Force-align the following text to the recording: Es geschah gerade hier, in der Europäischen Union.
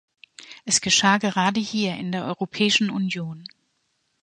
Es 0.65 0.81
geschah 0.81 1.19
gerade 1.19 1.59
hier, 1.59 1.95
in 1.95 2.11
der 2.11 2.25
Europäischen 2.25 2.89
Union. 2.89 3.43